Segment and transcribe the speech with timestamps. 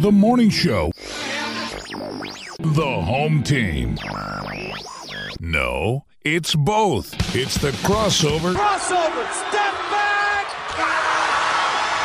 [0.00, 0.92] The morning show.
[2.60, 3.98] The home team.
[5.40, 7.12] No, it's both.
[7.34, 8.54] It's the crossover.
[8.54, 10.46] Crossover, step back!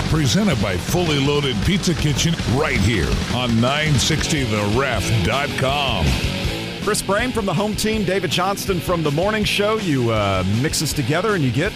[0.10, 6.06] Presented by Fully Loaded Pizza Kitchen right here on 960theref.com.
[6.84, 9.78] Chris Brame from the home team, David Johnston from the morning show.
[9.78, 11.74] You uh, mix us together and you get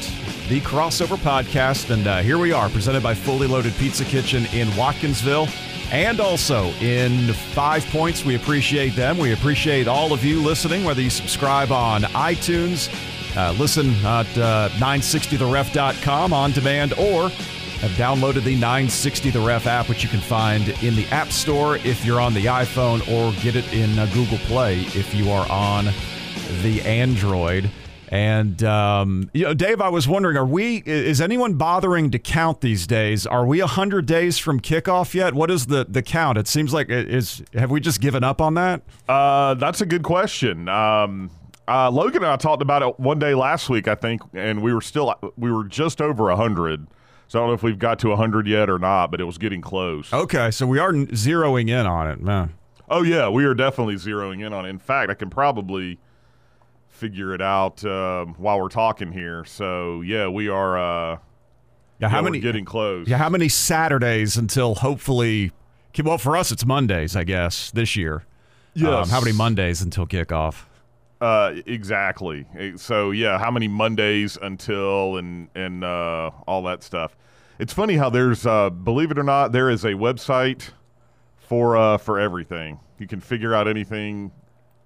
[0.50, 1.92] the crossover podcast.
[1.92, 5.48] And uh, here we are, presented by Fully Loaded Pizza Kitchen in Watkinsville
[5.92, 8.26] and also in Five Points.
[8.26, 9.18] We appreciate them.
[9.18, 12.90] We appreciate all of you listening, whether you subscribe on iTunes,
[13.36, 19.88] uh, listen at uh, 960theref.com on demand, or have downloaded the 960 The Ref app,
[19.88, 23.56] which you can find in the App Store if you're on the iPhone, or get
[23.56, 25.86] it in uh, Google Play if you are on
[26.64, 27.70] the Android.
[28.10, 30.78] And um, you know, Dave, I was wondering, are we?
[30.86, 33.28] Is anyone bothering to count these days?
[33.28, 35.34] Are we hundred days from kickoff yet?
[35.34, 36.38] What is the the count?
[36.38, 37.44] It seems like it is.
[37.54, 38.82] Have we just given up on that?
[39.10, 40.70] Uh, that's a good question.
[40.70, 41.32] Um,
[41.68, 44.74] uh, Logan and I talked about it one day last week, I think, and we
[44.74, 46.88] were still we were just over hundred.
[47.28, 49.38] So I don't know if we've got to 100 yet or not, but it was
[49.38, 50.14] getting close.
[50.14, 52.54] Okay, so we are zeroing in on it, man.
[52.90, 54.70] Oh yeah, we are definitely zeroing in on it.
[54.70, 56.00] In fact, I can probably
[56.98, 59.46] figure it out uh, while we're talking here.
[59.46, 60.78] So yeah, we are.
[60.78, 61.18] Uh,
[62.00, 63.08] yeah, how yeah, many getting close?
[63.08, 65.52] Yeah, how many Saturdays until hopefully?
[66.04, 68.24] Well, for us, it's Mondays, I guess, this year.
[68.76, 69.08] Yes.
[69.08, 70.66] Um, how many Mondays until kickoff?
[71.20, 72.46] Uh, exactly.
[72.76, 77.18] So yeah, how many Mondays until and and uh, all that stuff.
[77.60, 80.70] It's funny how there's, uh, believe it or not, there is a website
[81.38, 82.80] for uh, for everything.
[83.00, 84.32] You can figure out anything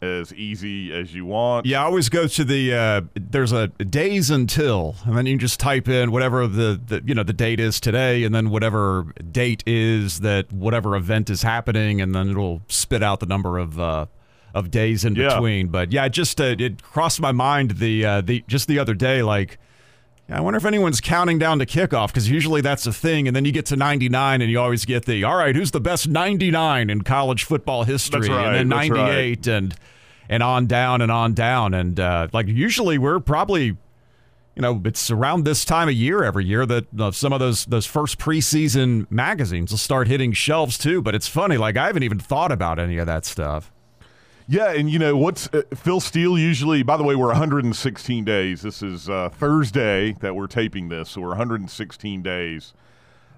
[0.02, 1.66] as easy as you want.
[1.66, 5.60] Yeah, I always go to the uh, there's a days until, and then you just
[5.60, 9.64] type in whatever the, the you know the date is today, and then whatever date
[9.68, 13.80] is that whatever event is happening, and then it'll spit out the number of.
[13.80, 14.06] Uh,
[14.54, 15.30] of days in Yeah.
[15.36, 18.80] between, but yeah, it just uh, it crossed my mind the uh, the just the
[18.80, 19.58] other day, like
[20.30, 23.46] I wonder if anyone's counting down to kickoff because usually that's a thing, and then
[23.46, 26.90] you get to 99 and you always get the all right, who's the best 99
[26.90, 28.98] in college football history, That's right, and then that's right.
[29.38, 29.76] 98 and
[30.32, 33.78] and on down and on down, and uh, like usually we're probably
[34.56, 37.66] you know it's around this time of year every year that uh, some of those
[37.66, 41.02] those first preseason magazines will start hitting shelves too.
[41.02, 43.74] But it's funny, like I haven't even thought about any of that stuff.
[44.48, 46.82] Yeah, and you know what's uh, Phil Steele usually.
[46.82, 48.62] By the way, we're 116 days.
[48.62, 52.74] This is uh, Thursday that we're taping this, so we're 116 days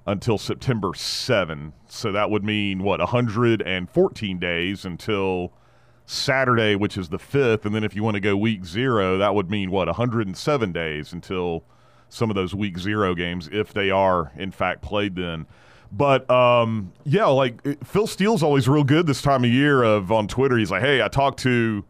[0.05, 1.73] until September 7.
[1.87, 5.53] So that would mean what 114 days until
[6.05, 9.33] Saturday, which is the fifth, and then if you want to go week zero, that
[9.35, 11.63] would mean what 107 days until
[12.09, 15.45] some of those week zero games, if they are in fact played then.
[15.91, 19.83] But um, yeah, like it- Phil Steele's always real good this time of year.
[19.83, 21.85] Of on Twitter, he's like, "Hey, I talked to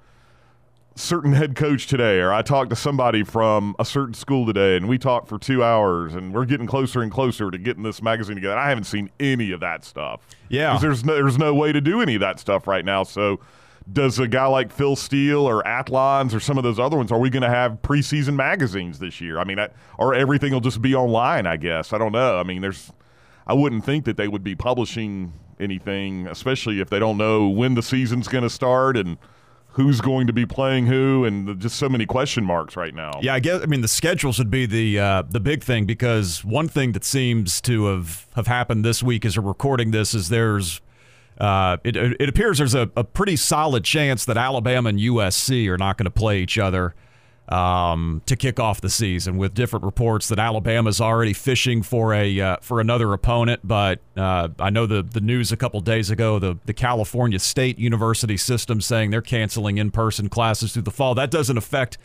[0.96, 4.88] certain head coach today, or I talked to somebody from a certain school today, and
[4.88, 8.36] we talked for two hours, and we're getting closer and closer to getting this magazine
[8.36, 10.22] together." I haven't seen any of that stuff.
[10.50, 13.04] Yeah, there's no, there's no way to do any of that stuff right now.
[13.04, 13.40] So.
[13.92, 17.20] Does a guy like Phil Steele or Athlons or some of those other ones, are
[17.20, 19.40] we going to have preseason magazines this year?
[19.40, 21.92] I mean, I, or everything will just be online, I guess.
[21.92, 22.40] I don't know.
[22.40, 22.92] I mean, there's,
[23.46, 27.76] I wouldn't think that they would be publishing anything, especially if they don't know when
[27.76, 29.18] the season's going to start and
[29.74, 33.12] who's going to be playing who, and just so many question marks right now.
[33.22, 33.62] Yeah, I guess.
[33.62, 37.04] I mean, the schedule should be the uh, the big thing because one thing that
[37.04, 40.80] seems to have have happened this week as we're recording this is there's.
[41.40, 45.78] Uh, it, it appears there's a, a pretty solid chance that Alabama and USC are
[45.78, 46.94] not going to play each other
[47.50, 49.38] um, to kick off the season.
[49.38, 54.50] With different reports that Alabama's already fishing for a uh, for another opponent, but uh,
[54.60, 58.82] I know the the news a couple days ago the the California State University system
[58.82, 61.16] saying they're canceling in person classes through the fall.
[61.16, 61.98] That doesn't affect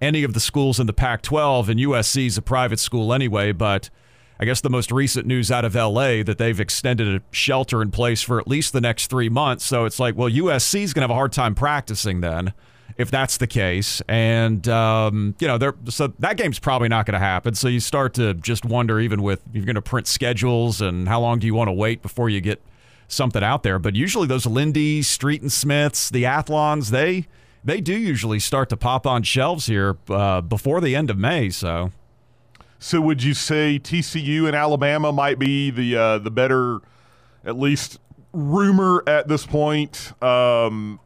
[0.00, 3.52] any of the schools in the Pac 12, and USC is a private school anyway,
[3.52, 3.90] but.
[4.38, 7.90] I guess the most recent news out of LA that they've extended a shelter in
[7.90, 9.64] place for at least the next three months.
[9.64, 12.52] So it's like, well, USC is going to have a hard time practicing then,
[12.98, 14.02] if that's the case.
[14.08, 17.54] And um, you know, so that game's probably not going to happen.
[17.54, 21.20] So you start to just wonder, even with you're going to print schedules and how
[21.20, 22.62] long do you want to wait before you get
[23.08, 23.78] something out there.
[23.78, 27.26] But usually those Lindy, Street and Smiths, the Athlons, they
[27.64, 31.48] they do usually start to pop on shelves here uh, before the end of May.
[31.48, 31.90] So.
[32.78, 36.80] So would you say TCU and Alabama might be the uh, the better,
[37.44, 37.98] at least
[38.32, 40.12] rumor at this point?
[40.22, 41.00] Um,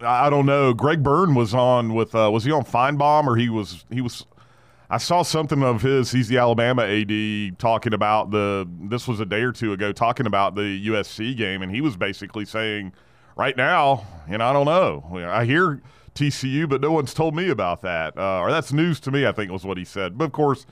[0.00, 0.72] I don't know.
[0.74, 4.24] Greg Byrne was on with uh, was he on Finebaum or he was he was
[4.90, 6.12] I saw something of his.
[6.12, 8.66] He's the Alabama AD talking about the.
[8.84, 11.96] This was a day or two ago, talking about the USC game, and he was
[11.96, 12.92] basically saying,
[13.36, 15.04] right now, and I don't know.
[15.28, 15.82] I hear
[16.14, 19.26] TCU, but no one's told me about that, uh, or that's news to me.
[19.26, 20.16] I think was what he said.
[20.16, 20.64] But of course,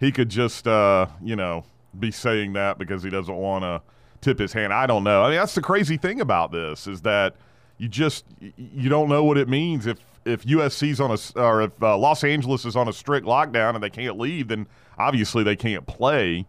[0.00, 1.64] he could just, uh, you know,
[1.98, 3.82] be saying that because he doesn't want to
[4.20, 4.72] tip his hand.
[4.72, 5.22] I don't know.
[5.22, 7.36] I mean, that's the crazy thing about this is that
[7.78, 11.82] you just you don't know what it means if if USC's on a or if
[11.82, 14.66] uh, Los Angeles is on a strict lockdown and they can't leave, then
[14.98, 16.46] obviously they can't play.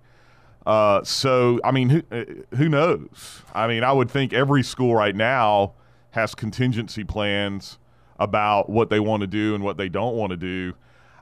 [0.66, 3.42] Uh, so I mean, who uh, who knows?
[3.54, 5.74] I mean, I would think every school right now
[6.12, 7.78] has contingency plans
[8.18, 10.74] about what they want to do and what they don't want to do.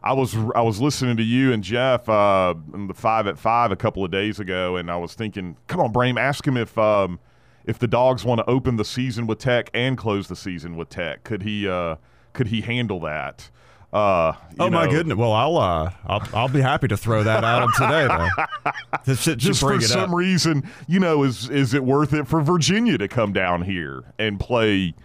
[0.03, 3.71] I was I was listening to you and Jeff uh, in the five at five
[3.71, 6.77] a couple of days ago, and I was thinking, come on, Brame, ask him if
[6.77, 7.19] um,
[7.65, 10.89] if the dogs want to open the season with Tech and close the season with
[10.89, 11.23] Tech.
[11.23, 11.95] Could he uh,
[12.33, 13.49] could he handle that?
[13.93, 15.17] Uh, oh my know, goodness!
[15.17, 18.07] Well, I'll uh, I'll I'll be happy to throw that out today.
[18.07, 18.71] Though.
[19.05, 20.15] Just, just for some up.
[20.15, 24.39] reason, you know, is is it worth it for Virginia to come down here and
[24.39, 24.95] play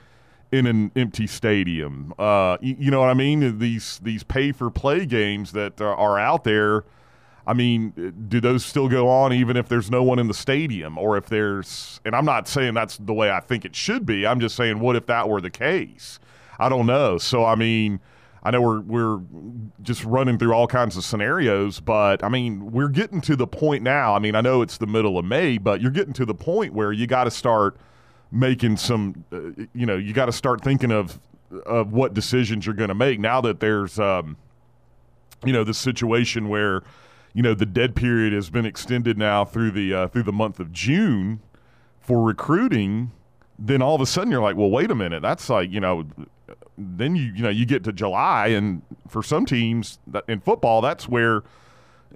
[0.51, 2.15] in an empty stadium?
[2.19, 3.59] Uh, you, you, know what I mean?
[3.59, 6.85] These these pay for play games that are out there.
[7.47, 10.99] I mean, do those still go on even if there's no one in the stadium,
[10.99, 12.01] or if there's?
[12.05, 14.27] And I'm not saying that's the way I think it should be.
[14.27, 16.19] I'm just saying, what if that were the case?
[16.59, 17.17] I don't know.
[17.17, 18.01] So I mean,
[18.43, 19.21] I know we're we're
[19.83, 23.83] just running through all kinds of scenarios, but I mean, we're getting to the point
[23.83, 24.15] now.
[24.15, 26.75] I mean, I know it's the middle of May, but you're getting to the point
[26.75, 27.79] where you got to start
[28.31, 29.25] making some.
[29.33, 31.21] Uh, you know, you got to start thinking of
[31.67, 34.37] of what decisions you're going to make now that there's, um,
[35.47, 36.83] you know, this situation where,
[37.33, 40.61] you know, the dead period has been extended now through the uh, through the month
[40.61, 41.41] of June
[42.01, 43.11] for recruiting.
[43.59, 46.07] Then all of a sudden you're like, well, wait a minute, that's like you know
[46.79, 49.99] then you you know you get to July, and for some teams
[50.29, 51.43] in football, that's where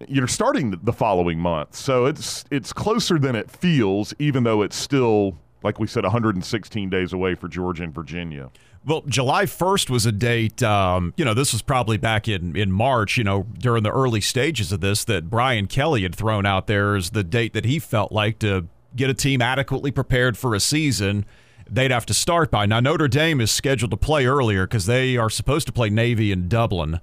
[0.08, 1.75] you're starting the following month.
[1.75, 6.91] So it's it's closer than it feels, even though it's still like we said, 116
[6.91, 8.50] days away for Georgia and Virginia.
[8.85, 12.73] Well, July 1st was a date, um, you know, this was probably back in, in
[12.73, 16.67] March, you know, during the early stages of this that Brian Kelly had thrown out
[16.67, 18.67] there as the date that he felt like to
[18.97, 21.25] get a team adequately prepared for a season
[21.70, 22.67] they'd have to start by.
[22.67, 26.31] Now, Notre Dame is scheduled to play earlier because they are supposed to play Navy
[26.31, 27.00] in Dublin.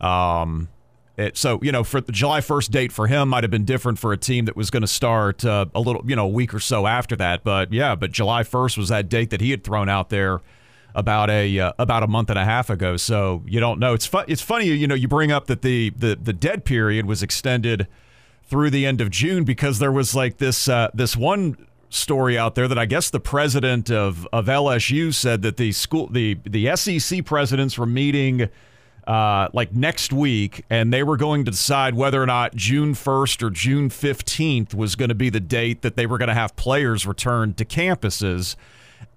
[0.00, 0.68] Um,
[1.18, 3.98] it, so, you know, for the July 1st date for him might have been different
[3.98, 6.54] for a team that was going to start uh, a little, you know, a week
[6.54, 7.42] or so after that.
[7.42, 10.40] But yeah, but July 1st was that date that he had thrown out there
[10.94, 12.96] about a uh, about a month and a half ago.
[12.96, 13.94] So you don't know.
[13.94, 17.06] It's fu- it's funny, you know, you bring up that the the the dead period
[17.06, 17.88] was extended
[18.44, 22.54] through the end of June because there was like this uh, this one story out
[22.54, 26.74] there that I guess the president of, of LSU said that the school the the
[26.76, 28.48] SEC presidents were meeting
[29.08, 33.42] uh, like next week, and they were going to decide whether or not June 1st
[33.42, 36.54] or June 15th was going to be the date that they were going to have
[36.56, 38.54] players return to campuses.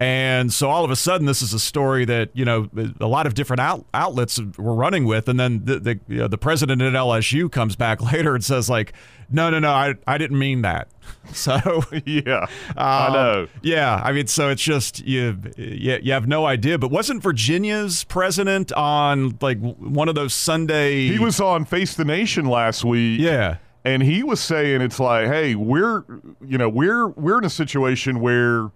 [0.01, 2.68] And so all of a sudden, this is a story that you know
[3.00, 6.27] a lot of different out, outlets were running with, and then the the, you know,
[6.27, 8.94] the president at LSU comes back later and says like,
[9.30, 10.88] "No, no, no, I I didn't mean that."
[11.33, 11.53] So
[12.06, 13.48] yeah, um, I know.
[13.62, 16.80] Yeah, I mean, so it's just you, you you have no idea.
[16.80, 21.07] But wasn't Virginia's president on like one of those Sunday?
[21.09, 23.19] He was on Face the Nation last week.
[23.19, 23.57] Yeah.
[23.86, 26.04] And he was saying it's like, hey, we're
[26.44, 28.71] you know we're we're in a situation where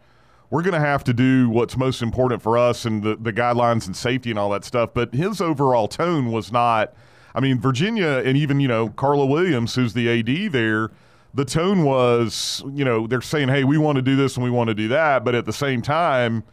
[0.50, 3.86] we're going to have to do what's most important for us and the, the guidelines
[3.86, 4.92] and safety and all that stuff.
[4.94, 6.94] But his overall tone was not.
[7.34, 10.92] I mean, Virginia and even you know Carla Williams, who's the AD there,
[11.34, 14.50] the tone was you know they're saying, hey, we want to do this and we
[14.50, 16.44] want to do that, but at the same time,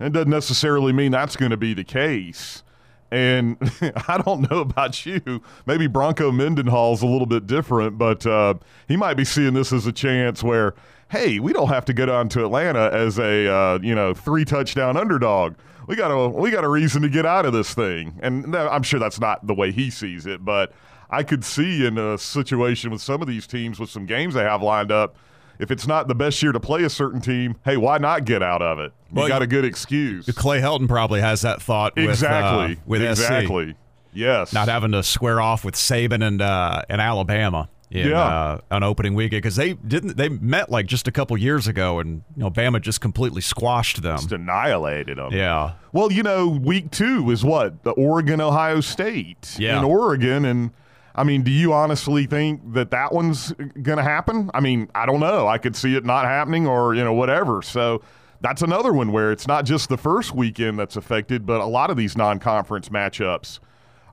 [0.00, 2.62] it doesn't necessarily mean that's going to be the case.
[3.10, 3.56] And
[4.08, 5.40] I don't know about you.
[5.64, 8.54] Maybe Bronco Mendenhall's a little bit different, but uh,
[8.88, 10.74] he might be seeing this as a chance where
[11.08, 14.44] hey, we don't have to go down to Atlanta as a uh, you know three
[14.44, 15.54] touchdown underdog.
[15.86, 18.82] We got a we got a reason to get out of this thing, and I'm
[18.82, 20.72] sure that's not the way he sees it, but
[21.10, 24.42] I could see in a situation with some of these teams with some games they
[24.42, 25.16] have lined up.
[25.58, 28.42] If it's not the best year to play a certain team, hey, why not get
[28.42, 28.92] out of it?
[29.10, 30.26] You well, got a good excuse.
[30.34, 31.96] Clay Helton probably has that thought.
[31.96, 32.74] With, exactly.
[32.74, 33.70] Uh, with exactly.
[33.70, 33.76] SC.
[34.12, 34.52] Yes.
[34.52, 38.20] Not having to square off with Saban and uh, and Alabama in yeah.
[38.20, 42.00] uh, an opening weekend because they didn't they met like just a couple years ago
[42.00, 45.32] and you know Bama just completely squashed them, just annihilated them.
[45.32, 45.74] Yeah.
[45.92, 49.78] Well, you know, week two is what the Oregon Ohio State yeah.
[49.78, 50.72] in Oregon, and
[51.14, 54.50] I mean, do you honestly think that that one's going to happen?
[54.52, 55.46] I mean, I don't know.
[55.46, 57.62] I could see it not happening, or you know, whatever.
[57.62, 58.02] So.
[58.42, 61.88] That's another one where it's not just the first weekend that's affected, but a lot
[61.88, 63.60] of these non-conference matchups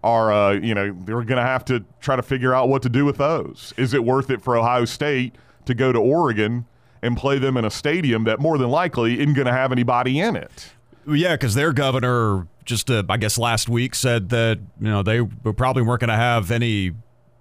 [0.04, 2.90] are uh, you know they're going to have to try to figure out what to
[2.90, 3.74] do with those.
[3.78, 6.66] Is it worth it for Ohio State to go to Oregon
[7.02, 10.20] and play them in a stadium that more than likely isn't going to have anybody
[10.20, 10.72] in it?
[11.08, 15.24] Yeah, because their governor just, uh, I guess, last week said that you know they
[15.54, 16.92] probably weren't going to have any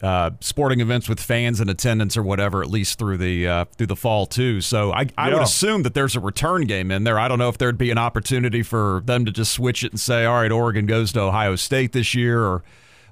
[0.02, 3.86] uh, sporting events with fans in attendance or whatever, at least through the uh, through
[3.86, 4.60] the fall too.
[4.60, 5.34] So I, I Yeah.
[5.34, 7.18] would assume that there's a return game in there.
[7.20, 10.00] I don't know if there'd be an opportunity for them to just switch it and
[10.00, 12.64] say, all right, Oregon goes to Ohio State this year, or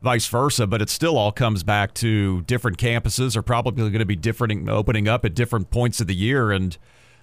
[0.02, 0.66] vice versa.
[0.66, 4.68] But it still all comes back to different campuses are probably going to be different
[4.68, 6.76] opening up at different points of the year and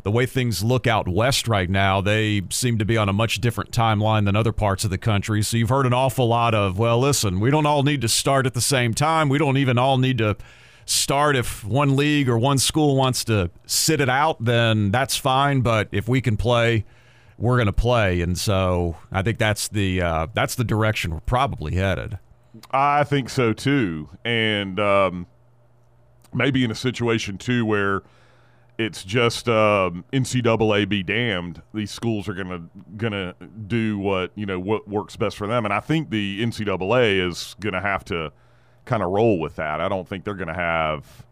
[0.04, 3.42] the way things look out west right now, they seem to be on a much
[3.42, 5.42] different timeline than other parts of the country.
[5.42, 8.46] So you've heard an awful lot of, well, listen, we don't all need to start
[8.46, 9.30] at the same time.
[9.30, 10.38] We don't even all need to
[10.86, 15.62] start if one league or one school wants to sit it out, then that's fine.
[15.62, 16.86] But if we can play,
[17.38, 18.22] we're going to play.
[18.22, 22.18] And so I think that's the uh, that's the direction we're probably headed.
[22.72, 25.28] I think so too, and um,
[26.34, 28.02] maybe in a situation too where
[28.78, 31.62] it's just um, NCAA be damned.
[31.74, 32.64] These schools are gonna
[32.96, 33.34] gonna
[33.68, 37.56] do what you know what works best for them, and I think the NCAA is
[37.60, 38.32] gonna have to
[38.86, 39.82] kind of roll with that.
[39.82, 41.26] I don't think they're gonna have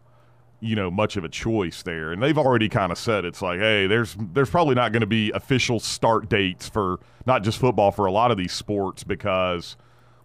[0.60, 3.60] you know much of a choice there, and they've already kind of said it's like,
[3.60, 8.06] hey, there's there's probably not to be official start dates for not just football for
[8.06, 9.76] a lot of these sports because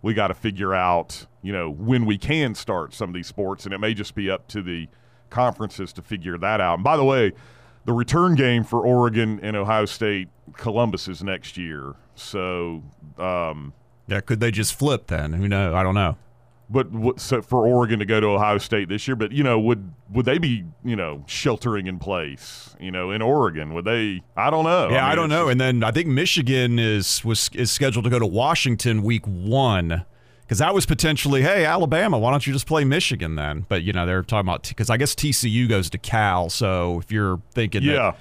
[0.02, 3.66] we got to figure out, you know, when we can start some of these sports,
[3.66, 4.88] and it may just be up to the
[5.32, 6.76] conferences to figure that out.
[6.76, 7.32] And by the way,
[7.86, 11.96] the return game for Oregon and Ohio State, Columbus is next year.
[12.14, 12.84] So,
[13.18, 13.74] um,
[14.08, 15.34] Yeah, could they just flip then?
[15.34, 15.74] Who know?
[15.76, 16.18] I don't know.
[16.70, 19.60] but what, so for Oregon to go to Ohio State this year, but you know,
[19.60, 23.74] would would they be, you know, sheltering in place, you know, in Oregon?
[23.74, 24.22] Would they?
[24.38, 24.90] I don't know.
[24.90, 25.44] Yeah, I, mean, don't know.
[25.46, 29.26] just- And then I think Michigan is was is scheduled to go to Washington week
[29.26, 30.06] one
[30.52, 33.66] because that was potentially, hey, Alabama, why don't you just play Michigan then?
[33.70, 37.10] But you know they're talking about because I guess TCU goes to Cal, so if
[37.10, 38.16] you're thinking, yeah.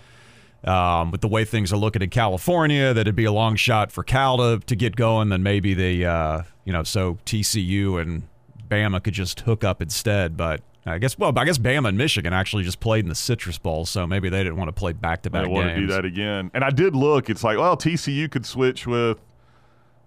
[0.63, 3.57] that, um, with the way things are looking in California, that it'd be a long
[3.57, 8.01] shot for Cal to, to get going, then maybe the uh, you know, so TCU
[8.01, 8.23] and
[8.69, 10.63] Bama could just hook up instead, but.
[10.87, 13.85] I guess well, I guess Bama and Michigan actually just played in the Citrus Bowl,
[13.85, 16.51] so maybe they didn't want to play back to back want to do that again.
[16.55, 17.29] And I did look.
[17.29, 19.19] It's like, well, TCU could switch with,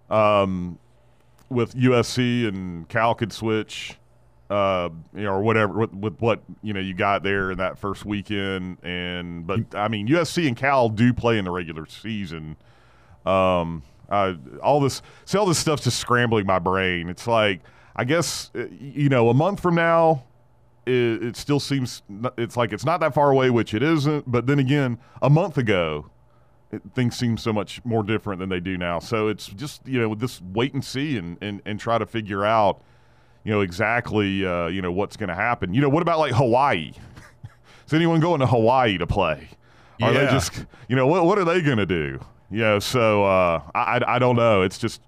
[0.09, 0.79] um,
[1.53, 3.97] with USC and Cal could switch,
[4.49, 7.77] uh, you know, or whatever with, with what you know you got there in that
[7.77, 8.77] first weekend.
[8.83, 12.57] And but I mean, USC and Cal do play in the regular season.
[13.25, 17.09] Um, uh, all this, see, all this stuff's just scrambling my brain.
[17.09, 17.61] It's like,
[17.95, 20.23] I guess, uh, you know, a month from now,
[20.85, 22.03] it, it still seems
[22.37, 24.29] it's like it's not that far away, which it isn't.
[24.29, 26.09] But then again, a month ago,
[26.73, 28.99] it, things seem so much more different than they do now.
[28.99, 32.43] So it's just you know this wait and see and and, and try to figure
[32.43, 32.81] out
[33.43, 35.73] you know exactly uh, you know what's going to happen.
[35.73, 36.93] You know what about like Hawaii?
[37.87, 39.49] Is anyone going to Hawaii to play?
[40.01, 42.19] Are they just you know what what are they going to do?
[42.49, 44.63] You know, so uh, I I don't know.
[44.63, 45.01] It's just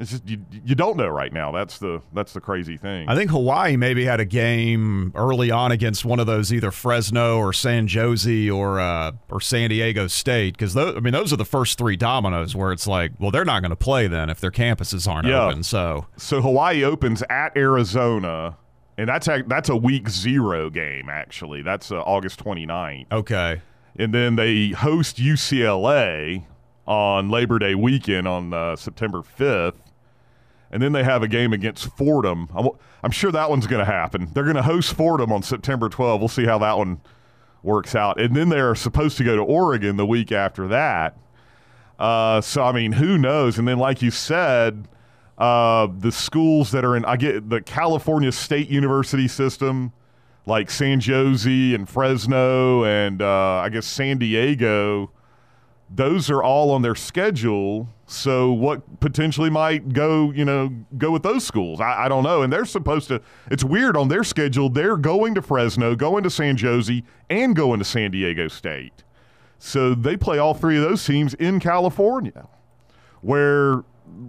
[0.00, 1.52] it's just you, you don't know right now.
[1.52, 3.08] That's the that's the crazy thing.
[3.08, 7.38] I think Hawaii maybe had a game early on against one of those either Fresno
[7.38, 11.44] or San Jose or uh, or San Diego State because I mean those are the
[11.44, 14.50] first three dominoes where it's like well they're not going to play then if their
[14.50, 15.44] campuses aren't Yeah.
[15.46, 18.56] open so So Hawaii opens at Arizona,
[18.98, 21.08] and that's a, that's a week zero game.
[21.10, 23.06] Actually, that's uh, August 29th.
[23.12, 23.60] okay
[23.96, 26.44] and then they host UCLA
[26.86, 29.74] on Labor Day weekend on uh, September 5th.
[30.70, 32.48] And then they have a game against Fordham.
[32.54, 32.68] I'm,
[33.02, 34.30] I'm sure that one's going to happen.
[34.32, 36.20] They're going to host Fordham on September 12.
[36.20, 37.00] We'll see how that one
[37.62, 38.20] works out.
[38.20, 41.16] And then they're supposed to go to Oregon the week after that.
[41.98, 43.58] Uh, so I mean, who knows?
[43.58, 44.88] And then, like you said,
[45.36, 49.92] uh, the schools that are in I get the California State University system,
[50.46, 55.10] like San Jose and Fresno, and uh, I guess San Diego.
[55.92, 57.88] Those are all on their schedule.
[58.06, 61.80] So what potentially might go, you know, go with those schools?
[61.80, 62.42] I, I don't know.
[62.42, 63.20] And they're supposed to.
[63.50, 64.68] It's weird on their schedule.
[64.70, 69.02] They're going to Fresno, going to San Jose, and going to San Diego State.
[69.58, 72.46] So they play all three of those teams in California,
[73.20, 73.82] where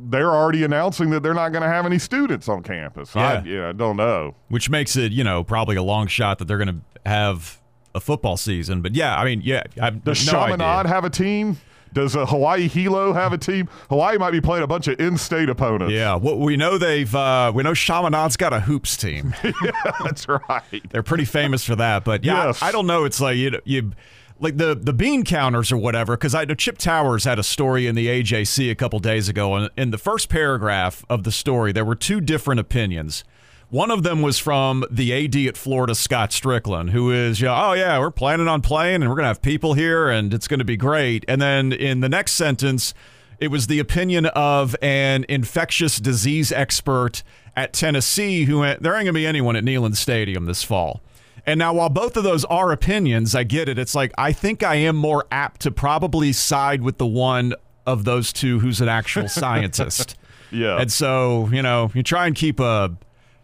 [0.10, 3.16] they're already announcing that they're not going to have any students on campus.
[3.16, 3.44] I, Yeah.
[3.46, 4.36] yeah, I don't know.
[4.50, 7.61] which makes it you know probably a long shot that they're going to have
[7.96, 10.32] a football season but yeah I mean yeah I have Does no.
[10.34, 11.58] Chaminade have a team?
[11.94, 13.68] Does a Hawaii Hilo have a team?
[13.90, 15.94] Hawaii might be playing a bunch of in-state opponents.
[15.94, 19.34] yeah well, we know they've uh, we know Chaminade's got a hoops team
[20.04, 20.90] that's right.
[20.90, 22.62] They're pretty famous for that, but yeah, Yes.
[22.62, 23.04] I, I don't know.
[23.04, 23.92] It's like you, you
[24.40, 27.88] like the the bean counters or whatever because I know Chip Towers had a story
[27.88, 31.72] in the AJC a couple days ago and in the first paragraph of the story
[31.74, 33.24] there were two different opinions.
[33.72, 37.56] One of them was from the AD at Florida, Scott Stricklin, who is, you know,
[37.56, 40.66] oh yeah, we're planning on playing and we're gonna have people here and it's gonna
[40.66, 41.24] be great.
[41.30, 42.94] And then in the next sentence,
[43.40, 47.24] it was the opinion of an infectious disease expert
[47.56, 51.00] at Tennessee who went, there ain't gonna be anyone at Neyland Stadium this fall.
[51.46, 53.80] And now, while both of those are opinions, I get it.
[53.80, 57.54] It's like I think I am more apt to probably side with the one
[57.86, 60.18] of those two who's an actual scientist.
[60.52, 60.78] Yeah.
[60.78, 62.98] And so, you know, you try and keep a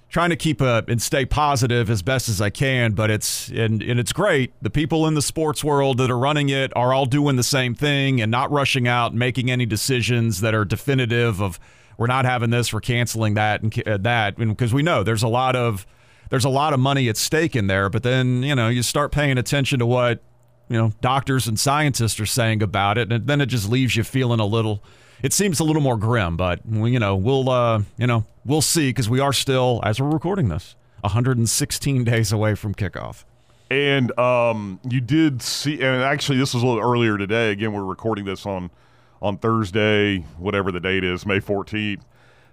[0.09, 3.81] trying to keep a and stay positive as best as I can, but it's and,
[3.81, 4.53] and it's great.
[4.61, 7.75] The people in the sports world that are running it are all doing the same
[7.75, 11.59] thing and not rushing out and making any decisions that are definitive of
[11.97, 15.27] we're not having this, we're canceling that and uh, that because we know there's a
[15.27, 15.85] lot of
[16.29, 17.89] there's a lot of money at stake in there.
[17.89, 20.21] But then, you know, you start paying attention to what,
[20.69, 24.03] you know, doctors and scientists are saying about it, and then it just leaves you
[24.03, 24.83] feeling a little.
[25.23, 28.89] It seems a little more grim, but you know, we'll uh, you know, we'll see
[28.89, 33.23] because we are still, as we're recording this, 116 days away from kickoff.
[33.69, 37.51] And um, you did see, and actually, this was a little earlier today.
[37.51, 38.69] Again, we're recording this on
[39.21, 42.01] on Thursday, whatever the date is, May 14th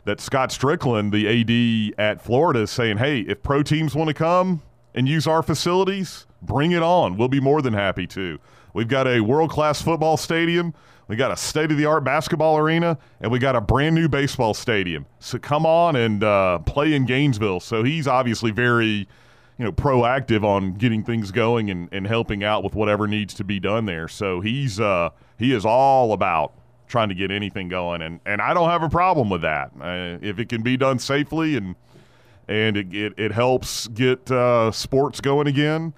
[0.05, 4.15] that Scott Stricklin, the AD at Florida, is saying, hey, if pro teams want to
[4.15, 4.63] come
[4.95, 7.17] and use our facilities, bring it on.
[7.17, 8.39] We'll be more than happy to.
[8.73, 10.75] We've got a world class football stadium.
[11.07, 14.09] We got a state of the art basketball arena, and we got a brand new
[14.09, 15.07] baseball stadium.
[15.19, 17.61] So come on and uh, play in Gainesville.
[17.61, 19.07] So he's obviously very,
[19.59, 23.45] you know, proactive on getting things going and, and helping out with whatever needs to
[23.45, 24.09] be done there.
[24.09, 26.55] So he's uh, he is all about
[26.89, 30.19] trying to get anything going, and and I don't have a problem with that uh,
[30.23, 31.77] if it can be done safely and
[32.49, 35.95] and it it, it helps get uh, sports going again.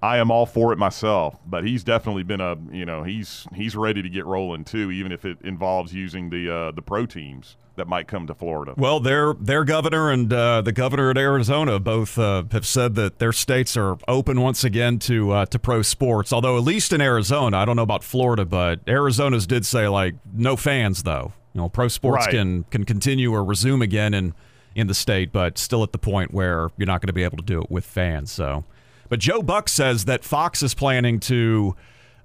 [0.00, 3.74] I am all for it myself, but he's definitely been a you know he's he's
[3.74, 7.56] ready to get rolling too, even if it involves using the uh, the pro teams
[7.74, 8.74] that might come to Florida.
[8.76, 13.18] Well, their their governor and uh, the governor at Arizona both uh, have said that
[13.18, 16.32] their states are open once again to uh, to pro sports.
[16.32, 20.14] Although at least in Arizona, I don't know about Florida, but Arizona's did say like
[20.32, 21.32] no fans though.
[21.54, 22.34] You know, pro sports Right.
[22.34, 24.34] can can continue or resume again in
[24.78, 27.36] in the state, but still at the point where you're not going to be able
[27.36, 28.30] to do it with fans.
[28.30, 28.64] So,
[29.08, 31.76] but Joe Buck says that Fox is planning to.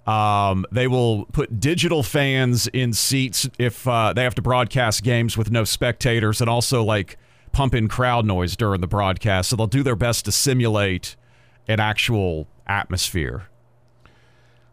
[0.05, 5.37] Um, they will put digital fans in seats if uh, they have to broadcast games
[5.37, 7.17] with no spectators, and also like
[7.53, 9.49] pump in crowd noise during the broadcast.
[9.49, 11.15] So they'll do their best to simulate
[11.69, 13.47] an actual atmosphere.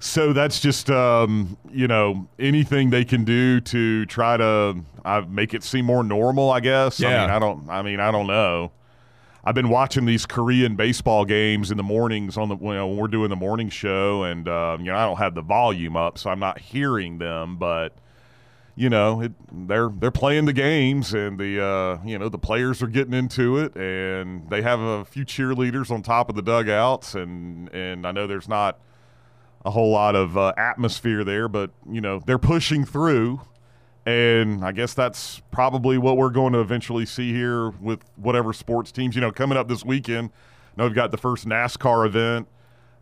[0.02, 5.52] So that's just um, you know anything they can do to try to uh, make
[5.52, 6.50] it seem more normal.
[6.50, 6.98] I guess.
[6.98, 7.08] Yeah.
[7.08, 7.70] I mean, I don't.
[7.70, 8.72] I mean, I don't know.
[9.44, 12.96] I've been watching these Korean baseball games in the mornings on the you know, when
[12.96, 16.16] we're doing the morning show, and um, you know I don't have the volume up,
[16.16, 17.58] so I'm not hearing them.
[17.58, 17.94] But
[18.76, 22.82] you know it, they're they're playing the games, and the uh, you know the players
[22.82, 27.14] are getting into it, and they have a few cheerleaders on top of the dugouts,
[27.14, 28.78] and and I know there's not
[29.64, 33.40] a whole lot of uh, atmosphere there, but you know they're pushing through,
[34.06, 38.90] and I guess that's probably what we're going to eventually see here with whatever sports
[38.92, 39.14] teams.
[39.14, 42.48] You know, coming up this weekend, I know we've got the first NASCAR event.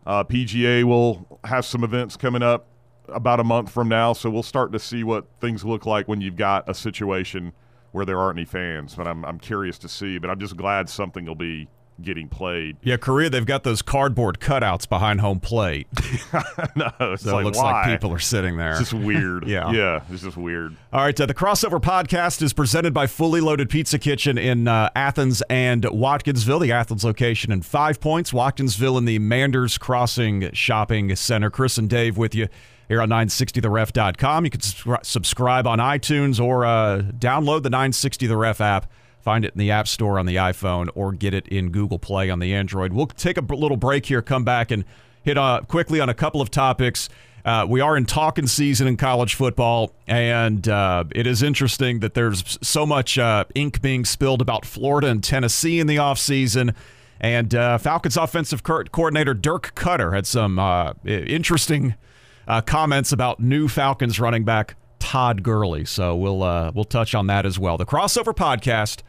[0.05, 2.67] Uh, PGA will have some events coming up
[3.07, 6.21] about a month from now, so we'll start to see what things look like when
[6.21, 7.53] you've got a situation
[7.91, 8.95] where there aren't any fans.
[8.95, 10.17] But I'm I'm curious to see.
[10.17, 11.69] But I'm just glad something will be
[12.01, 12.77] getting played.
[12.81, 15.87] Yeah, Korea, they've got those cardboard cutouts behind home plate.
[16.75, 17.71] no, it's So like it looks why?
[17.81, 18.71] like people are sitting there.
[18.71, 19.43] It's just weird.
[19.47, 19.71] Yeah.
[19.71, 20.75] yeah, it's just weird.
[20.93, 24.89] All right, uh, the crossover podcast is presented by Fully Loaded Pizza Kitchen in uh,
[24.95, 26.61] Athens and Watkinsville.
[26.61, 31.49] The Athens location in Five Points, Watkinsville in the Manders Crossing Shopping Center.
[31.49, 32.47] Chris and Dave with you
[32.87, 34.45] here on 960theref.com.
[34.45, 38.91] You can subscri- subscribe on iTunes or uh, download the 960 The Ref app.
[39.21, 42.29] Find it in the App Store on the iPhone or get it in Google Play
[42.29, 42.93] on the Android.
[42.93, 44.85] We'll take a little break here, come back and
[45.23, 47.09] hit uh, quickly on a couple of topics.
[47.43, 52.13] Uh, we are in talking season in college football, and uh, it is interesting that
[52.13, 56.73] there's so much uh, ink being spilled about Florida and Tennessee in the offseason.
[57.21, 61.95] And uh, Falcons offensive co- coordinator Dirk Koetter had some uh, interesting
[62.65, 65.85] comments about new Falcons running back Todd Gurley.
[65.85, 66.39] So we'll
[66.73, 67.77] we'll touch on that as well.
[67.77, 69.01] The crossover podcast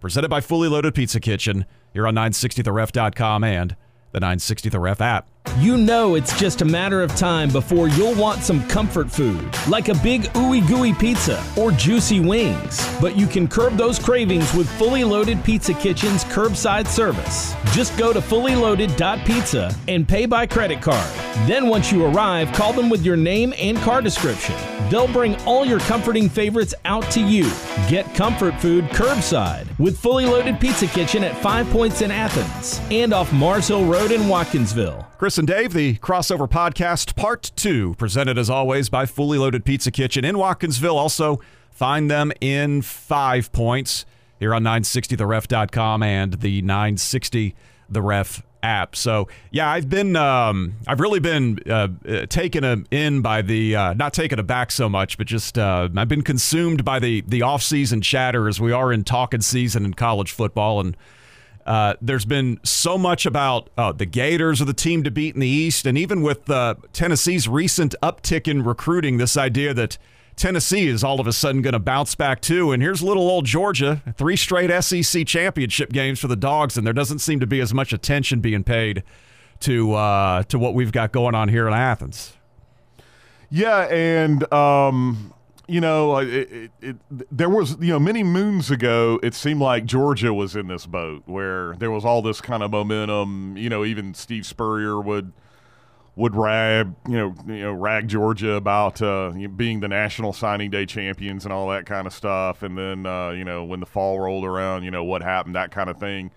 [0.00, 3.76] presented by Fully Loaded Pizza Kitchen here on 960theref.com and
[4.12, 5.28] the 960 The Ref app.
[5.56, 9.88] You know it's just a matter of time before you'll want some comfort food, like
[9.88, 12.88] a big ooey gooey pizza or juicy wings.
[13.00, 17.54] But you can curb those cravings with Fully Loaded Pizza Kitchen's curbside service.
[17.72, 21.10] Just go to fullyloaded.pizza and pay by credit card.
[21.46, 24.54] Then, once you arrive, call them with your name and car description.
[24.90, 27.50] They'll bring all your comforting favorites out to you.
[27.88, 33.12] Get comfort food curbside with fully loaded pizza kitchen at Five Points in Athens and
[33.12, 35.04] off Mars Hill Road in Watkinsville.
[35.18, 39.90] Chris and Dave, the crossover podcast, part two, presented as always by Fully Loaded Pizza
[39.90, 40.94] Kitchen in Watkinsville.
[40.94, 41.40] Also,
[41.72, 44.06] find them in Five Points
[44.38, 47.56] here on 960theref.com and the 960
[47.88, 48.94] The Ref app.
[48.94, 53.94] So yeah, I've been um, I've really been uh, uh, taken in by the uh,
[53.94, 57.64] not taken aback so much, but just uh, I've been consumed by the the off
[57.64, 60.96] season chatter as we are in talking season in college football and.
[61.68, 65.40] Uh, there's been so much about uh, the Gators are the team to beat in
[65.42, 69.98] the East, and even with uh, Tennessee's recent uptick in recruiting, this idea that
[70.34, 72.72] Tennessee is all of a sudden going to bounce back too.
[72.72, 76.94] And here's little old Georgia, three straight SEC championship games for the Dogs, and there
[76.94, 79.02] doesn't seem to be as much attention being paid
[79.60, 82.32] to uh, to what we've got going on here in Athens.
[83.50, 85.34] Yeah, and um,
[85.68, 86.96] you know, it, it, it,
[87.30, 91.22] there was you know many moons ago, it seemed like Georgia was in this boat
[91.26, 93.56] where there was all this kind of momentum.
[93.56, 95.32] You know, even Steve Spurrier would
[96.16, 100.86] would rag you know you know rag Georgia about uh, being the national signing day
[100.86, 104.18] champions and all that kind of stuff, and then uh, you know when the fall
[104.18, 106.30] rolled around, you know what happened, that kind of thing.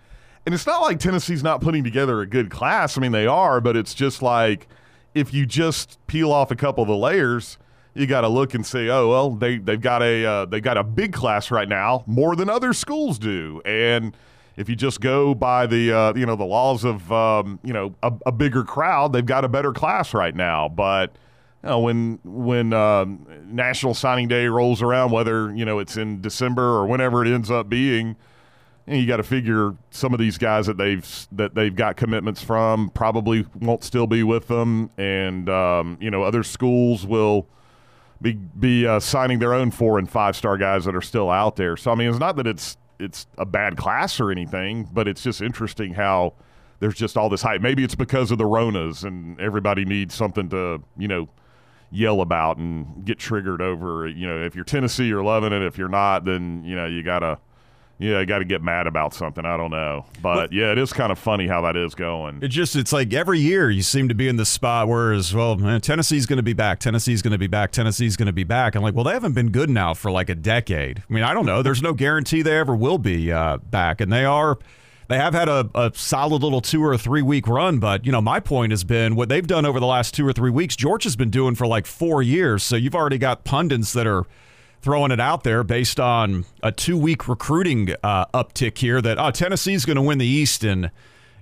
[0.44, 2.98] And it's not like Tennessee's not putting together a good class.
[2.98, 4.68] I mean they are, but it's just like
[5.14, 7.56] if you just peel off a couple of the layers,
[7.94, 10.76] you got to look and say, oh well, they they've got a uh, they got
[10.76, 14.16] a big class right now, more than other schools do, and
[14.56, 17.94] if you just go by the uh, you know the laws of um, you know
[18.02, 20.68] a, a, bigger crowd, they've got a better class right now.
[20.68, 21.16] But
[21.62, 26.20] you know, when when um, National Signing Day rolls around, whether you know it's in
[26.20, 28.16] December or whenever it ends up being,
[28.86, 31.96] you, know, you got to figure some of these guys that they've that they've got
[31.96, 37.46] commitments from probably won't still be with them, and um, you know other schools will
[38.22, 41.56] be be uh, signing their own four and five star guys that are still out
[41.56, 41.76] there.
[41.76, 45.22] So I mean, it's not that it's it's a bad class or anything, but it's
[45.22, 46.34] just interesting how
[46.78, 47.60] there's just all this hype.
[47.60, 51.28] Maybe it's because of the Ronas and everybody needs something to, you know,
[51.90, 54.08] yell about and get triggered over.
[54.08, 55.62] You know, if you're Tennessee, you're loving it.
[55.62, 57.38] If you're not, then, you know, you got to
[57.98, 59.44] yeah, I got to get mad about something.
[59.44, 62.42] I don't know, but well, yeah, it is kind of funny how that is going.
[62.42, 65.34] It just it's like every year you seem to be in the spot where as
[65.34, 68.32] well, man, Tennessee's going to be back, Tennessee's going to be back, Tennessee's going to
[68.32, 68.74] be back.
[68.74, 71.02] I'm like, well, they haven't been good now for like a decade.
[71.08, 71.62] I mean, I don't know.
[71.62, 74.58] There's no guarantee they ever will be uh, back, and they are.
[75.08, 78.22] They have had a, a solid little two or three week run, but you know
[78.22, 80.74] my point has been what they've done over the last two or three weeks.
[80.74, 84.24] George has been doing for like four years, so you've already got pundits that are
[84.82, 89.30] throwing it out there based on a two week recruiting uh, uptick here that oh,
[89.30, 90.90] Tennessee's going to win the East in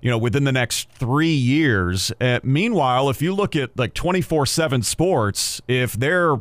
[0.00, 2.12] you know within the next three years.
[2.20, 6.37] Uh, meanwhile, if you look at like twenty four seven Sports, if their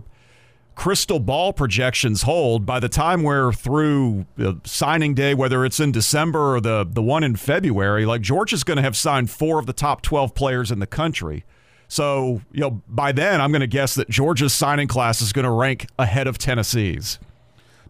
[0.76, 4.26] crystal ball projections hold by the time we're through
[4.64, 8.78] signing day, whether it's in December or the the one in February, like Georgia's going
[8.78, 11.46] to have signed four of the top twelve players in the country.
[11.90, 15.46] So, you know, by then, I'm going to guess that Georgia's signing class is going
[15.46, 17.20] to rank ahead of Tennessee's.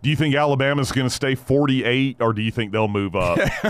[0.02, 3.38] Do you think Alabama's going to stay 48, or do you think they'll move up?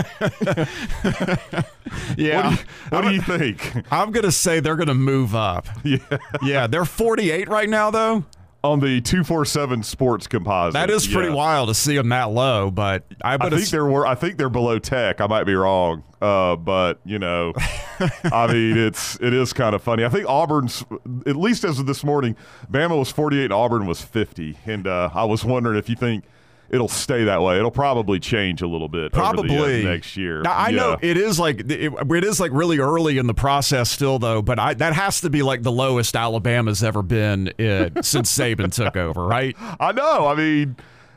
[2.16, 2.50] yeah.
[2.50, 2.56] What, do you,
[2.90, 3.84] what do you think?
[3.90, 5.66] I'm going to say they're going to move up.
[5.84, 5.98] Yeah.
[6.42, 6.66] Yeah.
[6.68, 8.24] They're 48 right now, though
[8.62, 10.74] on the 247 sports composite.
[10.74, 11.34] That is pretty yeah.
[11.34, 14.78] wild to see them that low, but I, I think they're I think they're below
[14.78, 15.20] tech.
[15.20, 16.04] I might be wrong.
[16.20, 17.54] Uh, but you know,
[18.24, 20.04] I mean, it's it is kind of funny.
[20.04, 20.84] I think Auburn's
[21.26, 22.36] at least as of this morning,
[22.70, 26.24] Bama was 48 Auburn was 50, and uh, I was wondering if you think
[26.70, 27.58] it'll stay that way.
[27.58, 30.42] It'll probably change a little bit probably the, uh, next year.
[30.42, 30.76] Now, I yeah.
[30.76, 34.40] know it is like it, it is like really early in the process still though,
[34.42, 38.72] but I, that has to be like the lowest Alabama's ever been uh, since Saban
[38.72, 39.56] took over, right?
[39.58, 40.26] I know.
[40.28, 40.76] I mean,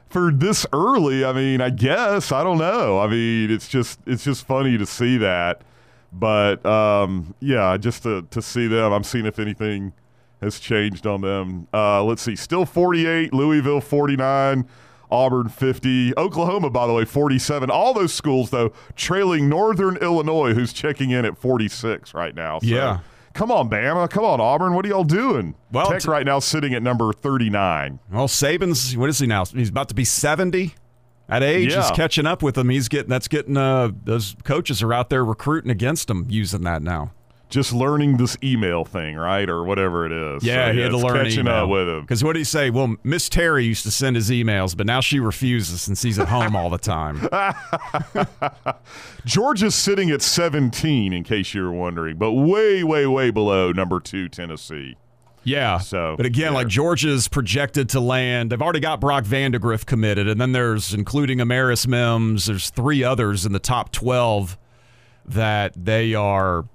[0.09, 2.99] for this early, I mean, I guess I don't know.
[2.99, 5.61] I mean, it's just it's just funny to see that.
[6.11, 9.93] But um, yeah, just to to see them, I'm seeing if anything
[10.41, 11.67] has changed on them.
[11.73, 14.67] Uh, let's see, still 48, Louisville 49.
[15.13, 17.69] Auburn 50, Oklahoma, by the way, 47.
[17.69, 22.57] All those schools, though, trailing Northern Illinois, who's checking in at 46 right now.
[22.57, 22.99] So, yeah.
[23.33, 24.09] Come on, Bama.
[24.09, 24.73] Come on, Auburn.
[24.73, 25.53] What are y'all doing?
[25.71, 27.99] Well, Tech t- right now sitting at number 39.
[28.11, 29.45] Well, Saban's, what is he now?
[29.45, 30.73] He's about to be 70
[31.29, 31.71] at age.
[31.71, 31.81] Yeah.
[31.81, 32.69] He's catching up with him.
[32.69, 36.81] He's getting, that's getting, uh, those coaches are out there recruiting against him using that
[36.81, 37.11] now.
[37.53, 40.43] Just learning this email thing, right, or whatever it is.
[40.43, 41.53] Yeah, So, he had to learn catching email.
[41.65, 42.01] up with him.
[42.01, 42.71] Because what did he say?
[42.71, 46.29] Well, Miss Terry used to send his emails, but now she refuses since he's at
[46.29, 47.29] home all the time.
[49.25, 53.99] Georgia's sitting at 17, in case you were wondering, but way, way, way below number
[53.99, 54.97] two Tennessee.
[55.43, 55.77] Yeah.
[55.77, 56.57] So, but again, yeah.
[56.57, 58.51] like Georgia's projected to land.
[58.51, 62.47] They've already got Brock Vandegrift committed, and then there's including Amarius Mims.
[62.47, 64.57] There's three others in the top twelve
[65.25, 66.65] that they are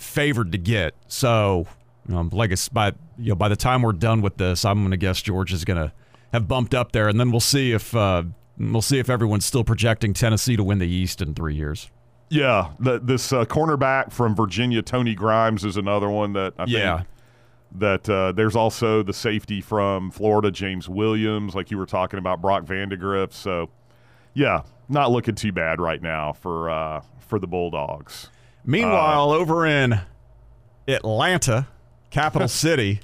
[0.00, 0.94] favored to get.
[1.08, 1.66] So,
[2.08, 4.90] know, like it's by you know by the time we're done with this, I'm going
[4.90, 5.92] to guess George is going to
[6.32, 8.22] have bumped up there, and then we'll see if uh,
[8.58, 11.90] we'll see if everyone's still projecting Tennessee to win the East in three years.
[12.32, 16.96] Yeah, the, this uh, cornerback from Virginia, Tony Grimes, is another one that I Yeah.
[16.98, 17.08] think
[17.72, 22.40] that uh, there's also the safety from Florida, James Williams, like you were talking about,
[22.40, 23.32] Brock Vandegrift.
[23.32, 23.70] So,
[24.34, 28.30] yeah, not looking too bad right now for uh, for the Bulldogs.
[28.64, 30.00] Meanwhile, over in
[30.86, 31.68] Atlanta,
[32.10, 33.00] capital city,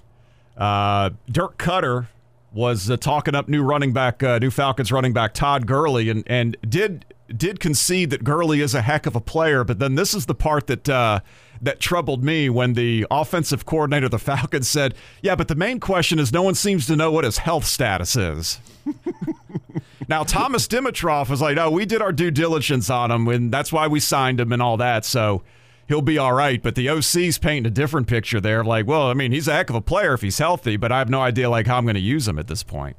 [0.56, 2.08] uh, Dirk Koetter
[2.52, 6.24] was uh, talking up new running back, uh, new Falcons running back Todd Gurley, and
[6.26, 9.64] and did did concede that Gurley is a heck of a player.
[9.64, 11.20] But then this is the part that uh,
[11.60, 15.80] that troubled me when the offensive coordinator of the Falcons said, "Yeah, but the main
[15.80, 18.58] question is no one seems to know what his health status is."
[20.08, 23.72] Now Thomas Dimitroff was like, "Oh, we did our due diligence on him, and that's
[23.72, 25.42] why we signed him and all that." So
[25.88, 26.62] he'll be all right.
[26.62, 28.64] But the OC's painting a different picture there.
[28.64, 30.98] Like, well, I mean, he's a heck of a player if he's healthy, but I
[30.98, 32.96] have no idea like how I'm going to use him at this point.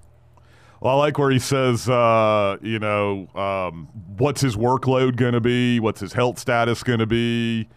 [0.80, 5.42] Well, I like where he says, uh, you know, um, what's his workload going to
[5.42, 5.80] be?
[5.80, 7.68] What's his health status going to be?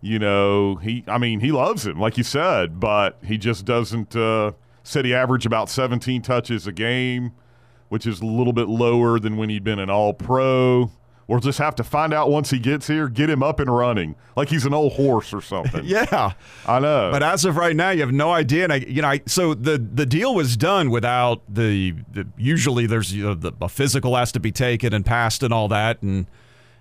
[0.00, 4.16] You know, he, I mean, he loves him, like you said, but he just doesn't,
[4.16, 7.32] uh, said he averaged about 17 touches a game,
[7.90, 10.90] which is a little bit lower than when he'd been an all pro.
[11.26, 14.16] We'll just have to find out once he gets here, get him up and running
[14.34, 15.84] like he's an old horse or something.
[15.90, 16.32] Yeah.
[16.66, 17.10] I know.
[17.12, 18.64] But as of right now, you have no idea.
[18.64, 22.86] And I, you know, I, so the the deal was done without the, the usually
[22.86, 26.02] there's you know, the, a physical has to be taken and passed and all that.
[26.02, 26.26] And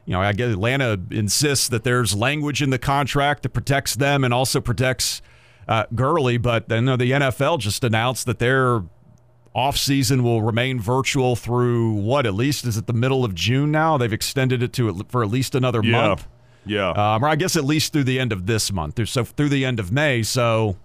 [0.05, 4.23] you know, I guess Atlanta insists that there's language in the contract that protects them
[4.23, 5.21] and also protects
[5.67, 6.37] uh, Gurley.
[6.37, 8.83] But then uh, the NFL just announced that their
[9.55, 12.25] offseason will remain virtual through what?
[12.25, 13.97] At least is it the middle of June now?
[13.97, 15.91] They've extended it to for at least another yeah.
[15.91, 16.27] month.
[16.65, 16.89] Yeah.
[16.89, 19.65] Um, or I guess at least through the end of this month, so through the
[19.65, 20.23] end of May.
[20.23, 20.77] So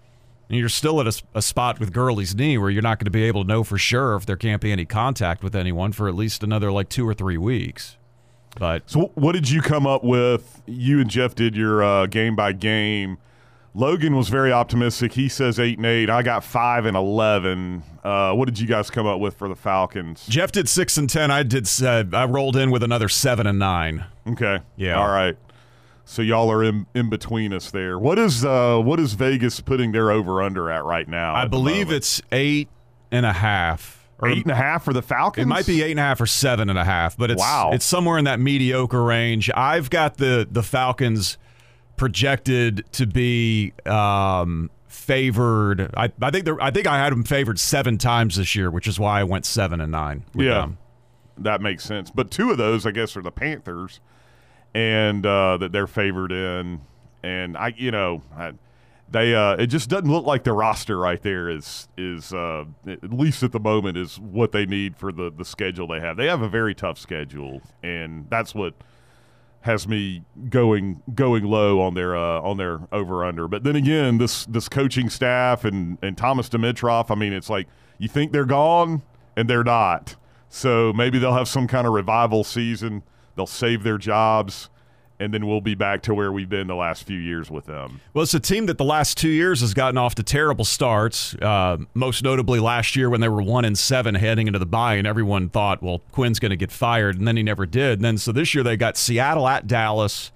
[0.49, 3.25] you're still at a, a spot with Gurley's knee where you're not going to be
[3.25, 6.15] able to know for sure if there can't be any contact with anyone for at
[6.15, 7.97] least another like two or three weeks.
[8.57, 10.63] But So, what did you come up with?
[10.67, 13.19] You and Jeff did your uh, game by game.
[13.77, 15.13] Logan was very optimistic.
[15.15, 16.09] He says eight and eight.
[16.09, 17.83] I got five and eleven.
[18.05, 20.25] Uh, what did you guys come up with for the Falcons?
[20.29, 21.31] Jeff did six and ten.
[21.33, 21.69] I did.
[21.83, 24.05] Uh, I rolled in with another seven and nine.
[24.29, 24.61] Okay.
[24.77, 24.99] Yeah.
[25.01, 25.37] All right.
[26.05, 27.99] So y'all are in, in between us there.
[27.99, 31.35] What is uh what is Vegas putting their over under at right now?
[31.35, 32.69] I believe it's eight
[33.11, 34.07] and a half.
[34.21, 35.45] Or eight and a half for the Falcons.
[35.45, 37.71] It might be eight and a half or seven and a half, but it's Wow.
[37.73, 39.51] it's somewhere in that mediocre range.
[39.57, 41.37] I've got the the Falcons
[41.97, 45.91] projected to be um, favored.
[45.97, 48.99] I, I think I think I had them favored seven times this year, which is
[48.99, 50.25] why I went seven and nine.
[50.35, 50.55] Yeah.
[50.55, 50.79] them.
[51.39, 52.11] That makes sense.
[52.11, 54.01] But two of those, I guess, are the Panthers,
[54.73, 56.81] and uh, that they're favored in.
[57.23, 58.53] And I, you know, I,
[59.09, 63.13] they uh, it just doesn't look like the roster right there is is uh, at
[63.13, 66.17] least at the moment is what they need for the the schedule they have.
[66.17, 68.75] They have a very tough schedule, and that's what
[69.65, 73.49] has me going going low on their uh, on their over under.
[73.49, 77.67] But then again, this this coaching staff and and Thomas Dimitroff, I mean, it's like
[77.99, 79.03] you think they're gone
[79.37, 80.17] and they're not.
[80.51, 83.05] So maybe they'll have some kind of revival season.
[83.37, 84.69] They'll save their jobs,
[85.21, 88.01] and then we'll be back to where we've been the last few years with them.
[88.13, 91.35] Well, it's a team that the last two years has gotten off to terrible starts.
[91.37, 94.95] Uh, most notably last year when they were one and seven heading into the bye,
[94.95, 97.99] and everyone thought, well, Quinn's going to get fired, and then he never did.
[97.99, 100.33] And then so this year they got Seattle at Dallas,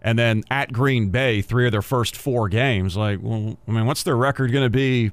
[0.00, 2.96] and then at Green Bay, three of their first four games.
[2.96, 5.12] Like, well, I mean, what's their record going to be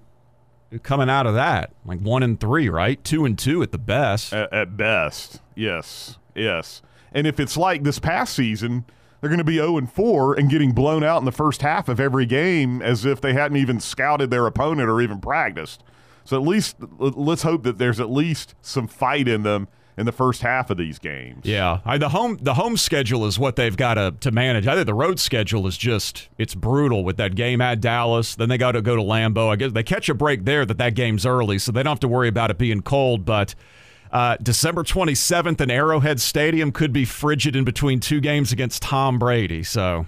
[0.84, 1.74] coming out of that?
[1.86, 3.02] Like one and three, right?
[3.04, 4.34] Two and two at the best.
[4.34, 6.82] At, at best, yes, yes.
[7.14, 8.86] And if it's like this past season,
[9.22, 11.88] they're going to be 0 and 4 and getting blown out in the first half
[11.88, 15.84] of every game as if they hadn't even scouted their opponent or even practiced.
[16.26, 20.12] So at least let's hope that there's at least some fight in them in the
[20.12, 21.46] first half of these games.
[21.46, 24.68] Yeah, I, the home the home schedule is what they've got to to manage.
[24.68, 28.36] I think the road schedule is just it's brutal with that game at Dallas.
[28.36, 29.50] Then they got to go to Lambeau.
[29.50, 32.00] I guess they catch a break there that that game's early, so they don't have
[32.02, 33.26] to worry about it being cold.
[33.26, 33.56] But
[34.12, 39.18] uh, December 27th in Arrowhead Stadium could be frigid in between two games against Tom
[39.18, 39.64] Brady.
[39.64, 40.06] So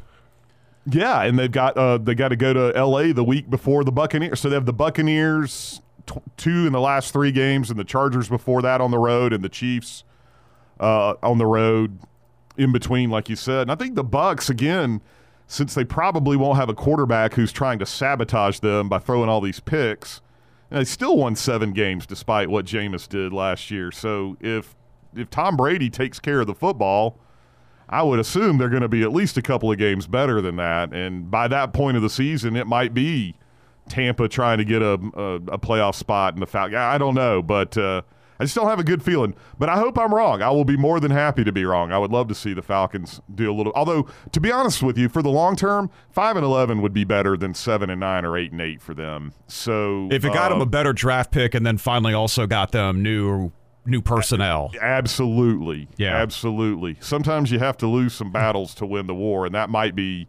[0.85, 3.13] Yeah, and they've got uh, they got to go to L.A.
[3.13, 4.39] the week before the Buccaneers.
[4.39, 5.81] So they have the Buccaneers
[6.35, 9.43] two in the last three games, and the Chargers before that on the road, and
[9.43, 10.03] the Chiefs
[10.79, 11.97] uh, on the road
[12.57, 13.61] in between, like you said.
[13.63, 15.01] And I think the Bucs again,
[15.47, 19.39] since they probably won't have a quarterback who's trying to sabotage them by throwing all
[19.39, 20.21] these picks,
[20.73, 23.91] and they still won seven games despite what Jameis did last year.
[23.91, 24.75] So if
[25.15, 27.19] if Tom Brady takes care of the football
[27.89, 30.55] I would assume they're going to be at least a couple of games better than
[30.55, 30.93] that.
[30.93, 33.35] And by that point of the season, it might be
[33.87, 36.77] Tampa trying to get a, a, a playoff spot in the Falcons.
[36.77, 38.01] I don't know, but uh,
[38.43, 39.35] I just don't have a good feeling.
[39.57, 40.41] But I hope I'm wrong.
[40.41, 41.93] I will be more than happy to be wrong.
[41.93, 43.71] I would love to see the Falcons do a little.
[43.73, 47.05] Although, to be honest with you, for the long term, five and eleven would be
[47.05, 49.31] better than seven and nine or eight and eight for them.
[49.47, 52.73] So if it got uh, them a better draft pick and then finally also got
[52.73, 53.53] them new
[53.85, 54.71] new personnel.
[54.81, 55.87] Absolutely.
[55.95, 56.17] Yeah.
[56.17, 56.97] Absolutely.
[56.99, 60.27] Sometimes you have to lose some battles to win the war, and that might be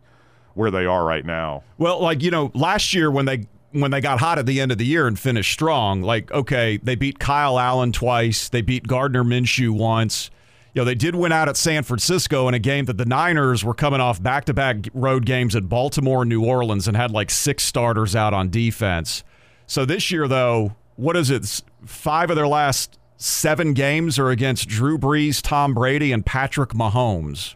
[0.55, 1.65] where they are right now.
[1.79, 4.71] Well, like, you know, last year when they when they got hot at the end
[4.73, 8.87] of the year and finished strong, like, okay, they beat Kyle Allen twice, they beat
[8.87, 10.31] Gardner Minshew once.
[10.73, 13.65] You know, they did win out at San Francisco in a game that the Niners
[13.65, 17.11] were coming off back to back road games at Baltimore and New Orleans and had
[17.11, 19.23] like six starters out on defense.
[19.67, 21.63] So this year, though, what is it?
[21.85, 27.55] Five of their last seven games are against Drew Brees, Tom Brady, and Patrick Mahomes.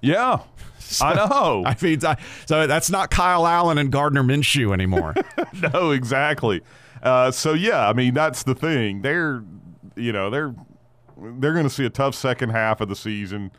[0.00, 0.40] Yeah.
[0.80, 1.62] So, I know.
[1.66, 2.00] I mean,
[2.46, 5.14] so that's not Kyle Allen and Gardner Minshew anymore.
[5.74, 6.62] no, exactly.
[7.02, 9.02] Uh, so yeah, I mean that's the thing.
[9.02, 9.42] They're,
[9.96, 10.54] you know, they're
[11.16, 13.50] they're going to see a tough second half of the season,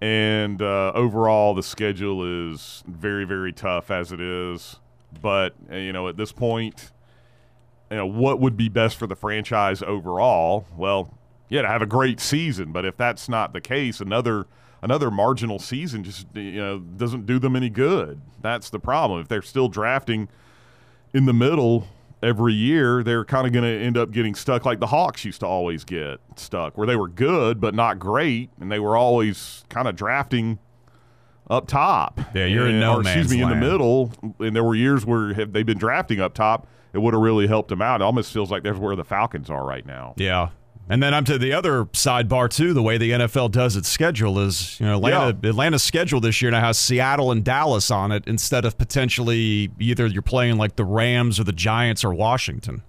[0.00, 4.78] and uh, overall the schedule is very very tough as it is.
[5.20, 6.92] But you know, at this point,
[7.90, 10.66] you know, what would be best for the franchise overall?
[10.76, 11.14] Well,
[11.48, 14.46] yeah, to have a great season, but if that's not the case, another
[14.82, 18.20] another marginal season just you know doesn't do them any good.
[18.40, 19.20] That's the problem.
[19.20, 20.28] If they're still drafting
[21.12, 21.88] in the middle
[22.22, 25.40] every year, they're kind of going to end up getting stuck like the Hawks used
[25.40, 29.64] to always get stuck, where they were good but not great, and they were always
[29.68, 30.58] kind of drafting
[31.48, 32.20] up top.
[32.34, 33.54] Yeah, you're and, in no or, Excuse me, land.
[33.54, 37.02] in the middle, and there were years where have they've been drafting up top it
[37.02, 38.00] would have really helped them out.
[38.00, 40.14] It almost feels like that's where the Falcons are right now.
[40.16, 40.48] Yeah.
[40.88, 42.72] And then I'm to the other sidebar too.
[42.72, 45.50] The way the NFL does its schedule is, you know, Atlanta, yeah.
[45.50, 50.06] Atlanta's schedule this year now has Seattle and Dallas on it instead of potentially either
[50.06, 52.82] you're playing like the Rams or the Giants or Washington.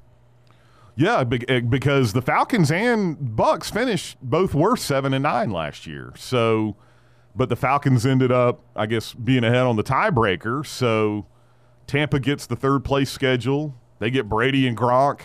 [0.96, 6.12] Yeah, eh, because the Falcons and Bucs finished both were seven and nine last year.
[6.18, 6.76] So,
[7.36, 10.66] but the Falcons ended up, I guess, being ahead on the tiebreaker.
[10.66, 11.28] So,
[11.86, 13.76] Tampa gets the third place schedule.
[14.00, 15.22] They get Brady and Gronk,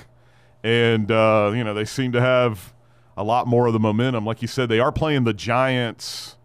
[0.62, 2.72] and uh, you know they seem to have
[3.16, 4.24] a lot more of the momentum.
[4.24, 6.36] Like you said, they are playing the Giants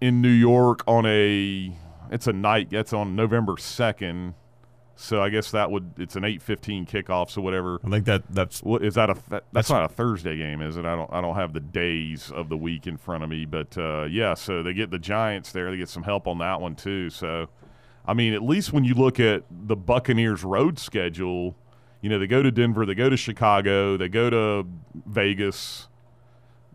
[0.00, 1.72] in New York on a
[2.10, 2.70] it's a night.
[2.70, 4.34] That's on November second.
[5.00, 7.30] So I guess that would it's an eight fifteen kickoff.
[7.30, 7.78] So whatever.
[7.84, 10.60] I think that that's what is that a that, that's, that's, not a Thursday game,
[10.60, 10.84] is it?
[10.84, 13.78] I don't I don't have the days of the week in front of me, but
[13.78, 14.34] uh, yeah.
[14.34, 15.70] So they get the Giants there.
[15.70, 17.10] They get some help on that one too.
[17.10, 17.48] So
[18.06, 21.54] I mean, at least when you look at the Buccaneers' road schedule,
[22.00, 24.66] you know, they go to Denver, they go to Chicago, they go to
[25.06, 25.88] Vegas,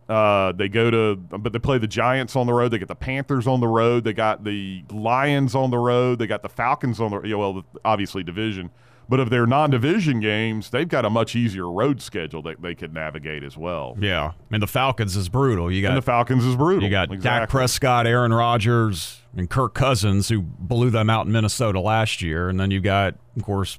[0.10, 2.72] uh, they go to, but they play the Giants on the road.
[2.72, 4.04] They get the Panthers on the road.
[4.04, 6.20] They got the Lions on the road.
[6.20, 8.70] They got the Falcons on the, you know, well, obviously division.
[9.10, 12.94] But of their non-division games, they've got a much easier road schedule that they could
[12.94, 13.98] navigate as well.
[14.00, 15.70] Yeah, and the Falcons is brutal.
[15.70, 16.84] You got and the Falcons is brutal.
[16.84, 17.40] You got exactly.
[17.42, 22.48] Dak Prescott, Aaron Rodgers, and Kirk Cousins, who blew them out in Minnesota last year,
[22.48, 23.78] and then you got, of course,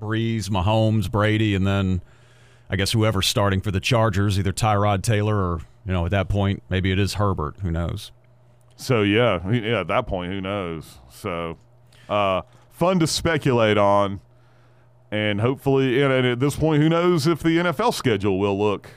[0.00, 2.02] Brees, Mahomes, Brady, and then
[2.68, 6.28] I guess whoever's starting for the Chargers, either Tyrod Taylor or you know at that
[6.28, 7.56] point maybe it is Herbert.
[7.62, 8.12] Who knows?
[8.76, 9.80] So yeah, yeah.
[9.80, 10.98] At that point, who knows?
[11.10, 11.58] So
[12.08, 14.20] uh, fun to speculate on
[15.10, 18.88] and hopefully, and at this point, who knows if the NFL schedule will look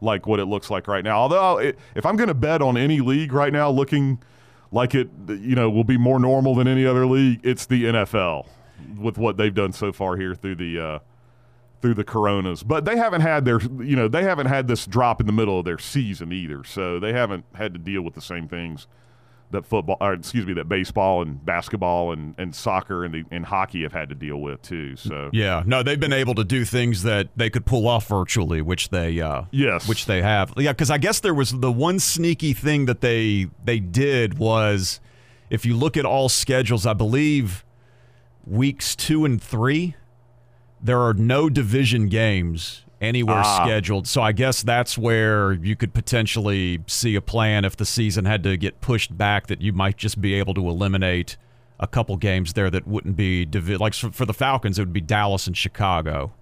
[0.00, 1.18] like what it looks like right now.
[1.18, 4.22] Although, if I'm going to bet on any league right now looking
[4.70, 8.46] like it, you know, will be more normal than any other league, it's the NFL
[8.98, 10.98] with what they've done so far here through the uh,
[11.80, 12.62] through the coronas.
[12.62, 15.58] But they haven't had their, you know, they haven't had this drop in the middle
[15.58, 16.64] of their season either.
[16.64, 18.86] So they haven't had to deal with the same things
[19.50, 23.46] that football, or excuse me, that baseball and basketball and, and soccer and, the, and
[23.46, 24.96] hockey have had to deal with too.
[24.96, 28.60] So yeah, no, they've been able to do things that they could pull off virtually,
[28.60, 30.52] which they uh, yes, which they have.
[30.56, 35.00] Yeah, because I guess there was the one sneaky thing that they they did was
[35.48, 37.64] if you look at all schedules, I believe
[38.48, 39.94] weeks two and three,
[40.80, 43.64] there are no division games anywhere ah.
[43.64, 44.06] scheduled.
[44.06, 48.42] So I guess that's where you could potentially see a plan if the season had
[48.44, 51.36] to get pushed back that you might just be able to eliminate
[51.80, 54.92] a couple games there that wouldn't be divi- like for for the Falcons, it would
[54.92, 56.32] be Dallas and Chicago.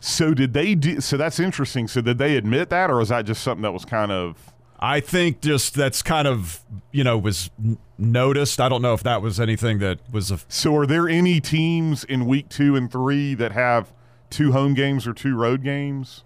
[0.00, 0.74] So did they?
[0.74, 1.86] Do, so that's interesting.
[1.86, 4.51] So did they admit that, or was that just something that was kind of?
[4.84, 6.60] I think just that's kind of
[6.90, 7.50] you know was
[7.96, 8.60] noticed.
[8.60, 12.02] I don't know if that was anything that was a So are there any teams
[12.04, 13.92] in week two and three that have
[14.28, 16.24] two home games or two road games?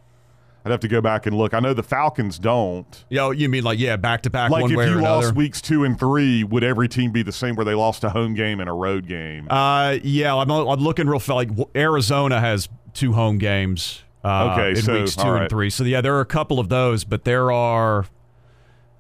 [0.64, 1.54] I'd have to go back and look.
[1.54, 3.04] I know the Falcons don't.
[3.08, 4.98] you know you mean like yeah back to back Like one if way you or
[4.98, 5.26] another.
[5.26, 8.10] lost weeks two and three, would every team be the same where they lost a
[8.10, 9.46] home game and a road game?
[9.50, 11.36] Uh, yeah, I'm, I'm looking real fast.
[11.36, 14.02] Like Arizona has two home games.
[14.24, 15.70] Uh, Okay, in so, weeks two all and three.
[15.70, 18.06] So yeah, there are a couple of those, but there are.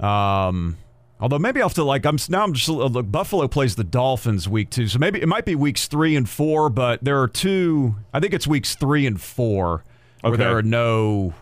[0.00, 0.76] Um,
[1.20, 3.84] although maybe I'll have to like I'm now I'm just uh, look, Buffalo plays the
[3.84, 7.28] Dolphins week two, so maybe it might be weeks three and four, but there are
[7.28, 7.96] two.
[8.12, 9.84] I think it's weeks three and four
[10.20, 11.34] where there are no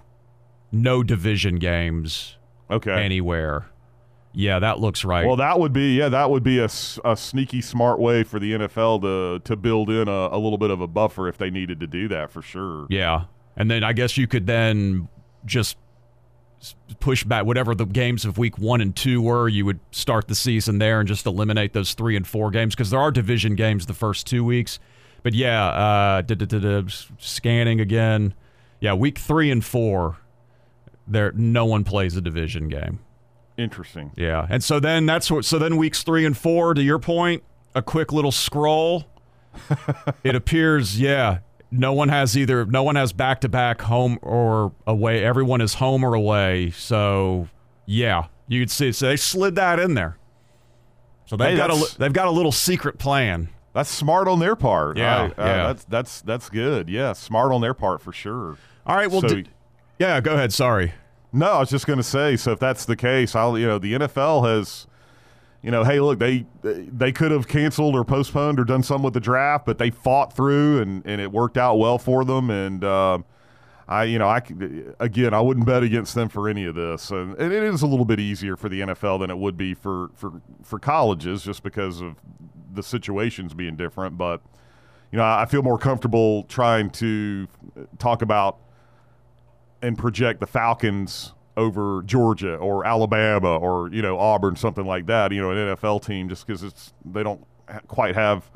[0.73, 2.37] no division games
[2.71, 2.93] okay.
[2.93, 3.67] anywhere.
[4.37, 5.25] Yeah, that looks right.
[5.25, 6.69] Well, that would be yeah, that would be a,
[7.05, 10.71] a sneaky smart way for the NFL to to build in a, a little bit
[10.71, 12.87] of a buffer if they needed to do that for sure.
[12.91, 13.25] Yeah.
[13.57, 15.09] And then I guess you could then
[15.47, 15.77] just
[17.01, 19.49] push back whatever the games of week one and two were.
[19.49, 22.91] You would start the season there and just eliminate those three and four games because
[22.91, 24.79] there are division games the first two weeks.
[25.23, 26.89] But yeah, uh, da- da- da-
[27.19, 28.35] scanning again.
[28.81, 30.19] Yeah, week three and four,
[31.07, 33.01] there no one plays a division game.
[33.57, 34.11] Interesting.
[34.17, 35.45] Yeah, and so then that's what.
[35.45, 37.43] So then weeks three and four, to your point,
[37.75, 39.05] a quick little scroll.
[40.25, 41.39] it appears, yeah,
[41.79, 42.65] no one has either.
[42.67, 45.25] No one has back to back home or away.
[45.25, 46.71] Everyone is home or away.
[46.71, 47.49] So
[47.87, 48.93] yeah, you could see.
[48.93, 50.17] So they slid that in there.
[51.27, 53.49] So they've Hey, got a they've got a little secret plan.
[53.73, 54.97] That's smart on their part.
[54.97, 55.67] Yeah, I- uh.
[55.73, 56.89] That's that's that's good.
[56.89, 58.57] Yeah, smart on their part for sure.
[58.87, 59.47] All right, well, So- d-
[59.99, 60.53] yeah, go ahead.
[60.53, 60.93] Sorry.
[61.33, 62.37] No, I was just going to say.
[62.37, 64.87] So if that's the case, I'll you know the NFL has,
[65.65, 69.15] you know, hey, look, they they could have canceled or postponed or done something with
[69.15, 72.51] the draft, but they fought through and and it worked out well for them.
[72.51, 73.25] And um,
[73.89, 74.43] I, you know, I
[75.01, 77.11] again, I wouldn't bet against them for any of this.
[77.11, 79.73] And, and it is a little bit easier for the NFL than it would be
[79.73, 82.17] for for for colleges, just because of
[82.71, 84.19] the situations being different.
[84.19, 84.43] But
[85.11, 87.49] you know, I feel more comfortable trying to
[87.99, 88.59] talk about
[89.81, 95.33] and project the Falcons over Georgia or Alabama or you know Auburn, something like that.
[95.33, 98.51] You know, an NFL team, just because it's they don't ha- quite have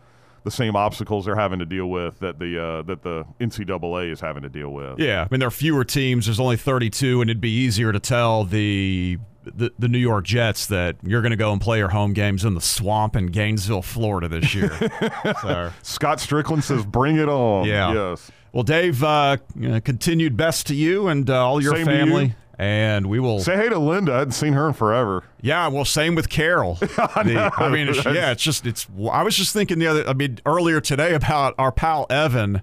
[0.44, 4.20] the same obstacles they're having to deal with that the uh, that the NCAA is
[4.20, 4.98] having to deal with.
[4.98, 6.26] Yeah, I mean there are fewer teams.
[6.26, 10.66] There's only 32, and it'd be easier to tell the the, the New York Jets
[10.66, 13.82] that you're going to go and play your home games in the swamp in Gainesville,
[13.82, 14.70] Florida this year.
[15.42, 17.92] so, Scott Stricklin says, "Bring it on." Yeah.
[17.92, 18.30] Yes.
[18.52, 22.34] well, Dave, uh, uh, continued best to you and uh, all your Same family.
[22.58, 23.38] And we will.
[23.38, 24.12] Say hey to Linda.
[24.12, 25.22] I hadn't seen her in forever.
[25.40, 26.74] Yeah, well, same with Carol.
[26.80, 28.86] The- I, mean, it's, yeah, it's just it's.
[29.12, 30.08] I was just thinking the other.
[30.08, 32.62] I mean, earlier today about our pal Evan.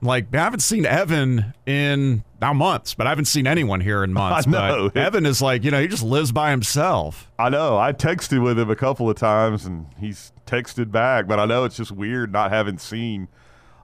[0.00, 4.12] Like, I haven't seen Evan in now months, but I haven't seen anyone here in
[4.14, 4.46] months.
[4.46, 4.90] I know.
[4.94, 7.30] But Evan is like, you know, he just lives by himself.
[7.38, 7.76] I know.
[7.76, 11.26] I texted with him a couple of times, and he's texted back.
[11.26, 13.26] But I know it's just weird not having seen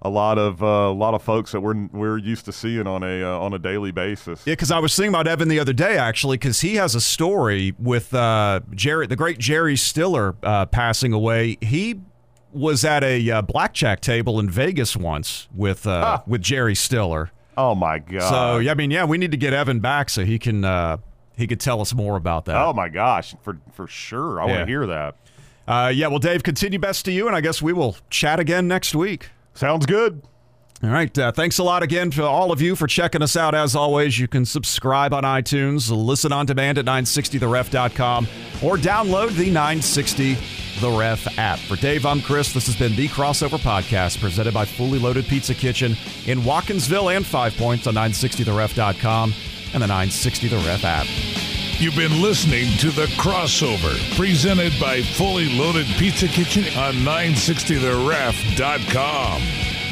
[0.05, 3.03] a lot of uh, a lot of folks that we're we're used to seeing on
[3.03, 4.47] a uh, on a daily basis.
[4.47, 7.01] Yeah, because I was thinking about Evan the other day actually, because he has a
[7.01, 11.57] story with uh, Jerry, the great Jerry Stiller, uh, passing away.
[11.61, 12.01] He
[12.53, 17.31] was at a uh, blackjack table in Vegas once with uh, with Jerry Stiller.
[17.57, 18.29] Oh my god.
[18.29, 20.99] So yeah, I mean, yeah, we need to get Evan back so he can uh,
[21.37, 22.57] he could tell us more about that.
[22.57, 24.41] Oh my gosh, for for sure.
[24.41, 25.17] I want to hear that.
[25.67, 28.69] Uh, yeah, well, Dave, continue best to you, and I guess we will chat again
[28.69, 29.31] next week.
[29.55, 30.23] Sounds good.
[30.83, 31.17] All right.
[31.17, 33.55] Uh, thanks a lot again to all of you for checking us out.
[33.55, 38.27] As always, you can subscribe on iTunes, listen on demand at 960theref.com,
[38.63, 40.37] or download the 960
[40.81, 41.59] The Ref app.
[41.61, 42.53] For Dave, I'm Chris.
[42.53, 45.93] This has been the Crossover Podcast presented by Fully Loaded Pizza Kitchen
[46.27, 49.33] in Watkinsville and Five Points on 960theref.com
[49.73, 51.64] and the 960 The Ref app.
[51.79, 59.84] You've been listening to The Crossover, presented by Fully Loaded Pizza Kitchen on 960theref.com.